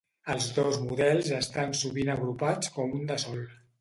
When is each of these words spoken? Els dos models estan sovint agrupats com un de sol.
Els 0.35 0.45
dos 0.55 0.79
models 0.85 1.29
estan 1.39 1.77
sovint 1.81 2.09
agrupats 2.15 2.73
com 2.79 2.97
un 3.03 3.09
de 3.13 3.21
sol. 3.27 3.45